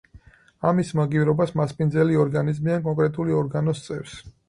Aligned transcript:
ამის 0.69 0.93
მაგივრობას 1.01 1.53
მასპინძელი 1.61 2.19
ორგანიზმი 2.25 2.77
ან 2.79 2.85
კონკრეტული 2.91 3.41
ორგანო 3.45 3.81
სწევს. 3.83 4.23